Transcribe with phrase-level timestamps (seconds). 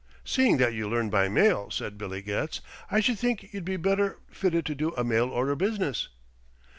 [0.25, 2.59] "Seeing that you learned by mail," said Billy Getz,
[2.89, 6.07] "I should think you'd be better fitted to do a mail order business."